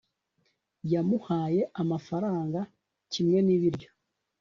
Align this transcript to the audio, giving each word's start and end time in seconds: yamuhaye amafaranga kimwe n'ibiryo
yamuhaye 0.91 1.61
amafaranga 1.81 2.59
kimwe 3.11 3.37
n'ibiryo 3.45 3.89